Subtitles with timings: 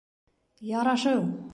[0.79, 1.21] —Ярашыу!